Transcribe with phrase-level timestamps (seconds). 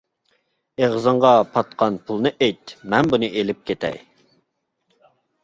[0.83, 4.03] ئېغىزىڭغا پاتقان پۇلنى ئېيت، مەن بۇنى ئېلىپ كېتەي.